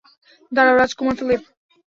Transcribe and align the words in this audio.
দাঁড়াও, 0.51 0.75
রাজকুমার 0.77 1.15
ফিলিপ। 1.19 1.41